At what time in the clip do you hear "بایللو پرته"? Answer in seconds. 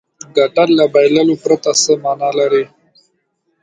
0.93-1.71